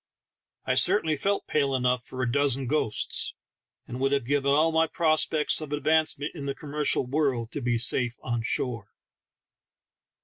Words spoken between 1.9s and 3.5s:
for a dozen ghosts,